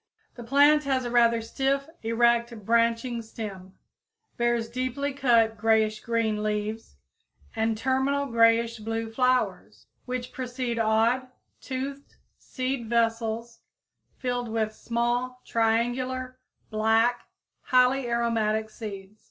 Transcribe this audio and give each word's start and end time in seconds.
The 0.33 0.43
plant 0.43 0.85
has 0.85 1.05
a 1.05 1.11
rather 1.11 1.43
stiff, 1.43 1.87
erect, 2.01 2.65
branching 2.65 3.21
stem, 3.21 3.75
bears 4.35 4.67
deeply 4.67 5.13
cut 5.13 5.59
grayish 5.59 5.99
green 5.99 6.41
leaves 6.41 6.97
and 7.55 7.77
terminal 7.77 8.25
grayish 8.25 8.79
blue 8.79 9.11
flowers, 9.11 9.85
which 10.05 10.31
precede 10.33 10.79
odd, 10.79 11.27
toothed, 11.61 12.15
seed 12.39 12.89
vessels 12.89 13.59
filled 14.17 14.49
with 14.49 14.73
small, 14.73 15.39
triangular, 15.45 16.39
black, 16.71 17.27
highly 17.61 18.07
aromatic 18.09 18.71
seeds. 18.71 19.19